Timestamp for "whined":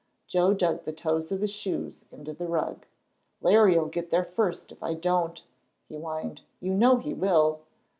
5.95-6.41